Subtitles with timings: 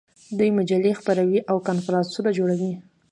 [0.37, 2.71] دوی مجلې خپروي او کنفرانسونه جوړوي.